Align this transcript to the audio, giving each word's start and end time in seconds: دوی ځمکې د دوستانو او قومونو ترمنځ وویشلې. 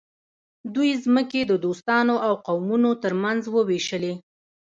دوی 0.75 0.91
ځمکې 1.03 1.41
د 1.45 1.53
دوستانو 1.65 2.15
او 2.27 2.33
قومونو 2.45 2.89
ترمنځ 3.03 3.41
وویشلې. 3.49 4.13